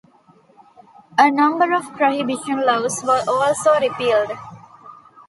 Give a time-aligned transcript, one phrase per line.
[1.15, 4.31] A number of prohibition laws were also repealed.